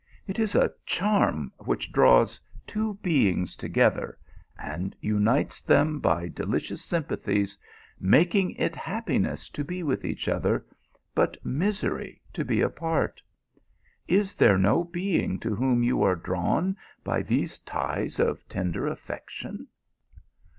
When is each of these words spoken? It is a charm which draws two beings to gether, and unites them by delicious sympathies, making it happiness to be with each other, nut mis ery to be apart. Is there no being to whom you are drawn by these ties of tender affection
It 0.25 0.39
is 0.39 0.55
a 0.55 0.73
charm 0.83 1.51
which 1.59 1.91
draws 1.91 2.41
two 2.65 2.95
beings 3.03 3.55
to 3.57 3.69
gether, 3.69 4.17
and 4.57 4.95
unites 4.99 5.61
them 5.61 5.99
by 5.99 6.27
delicious 6.27 6.81
sympathies, 6.83 7.55
making 7.99 8.53
it 8.55 8.75
happiness 8.75 9.47
to 9.49 9.63
be 9.63 9.83
with 9.83 10.03
each 10.03 10.27
other, 10.27 10.65
nut 11.15 11.37
mis 11.43 11.83
ery 11.83 12.19
to 12.33 12.43
be 12.43 12.61
apart. 12.61 13.21
Is 14.07 14.33
there 14.33 14.57
no 14.57 14.83
being 14.83 15.37
to 15.41 15.53
whom 15.53 15.83
you 15.83 16.01
are 16.01 16.15
drawn 16.15 16.77
by 17.03 17.21
these 17.21 17.59
ties 17.59 18.19
of 18.19 18.49
tender 18.49 18.87
affection 18.87 19.67